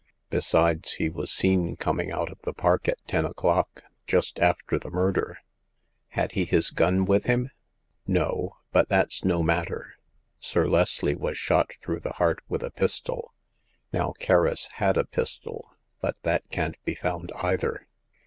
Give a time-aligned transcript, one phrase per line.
[0.31, 4.89] Besides, he was seen coming out of the park at ten o'clock— just after the
[4.89, 5.37] murder!
[5.75, 7.51] *'Had he his gun with him?"
[8.07, 9.97] No; but that's no matter.
[10.39, 13.31] Sir Leslie was shot through the heart with a pistol.
[13.93, 15.71] Now, Kerris had a pistol,
[16.01, 17.87] but that can't be found either.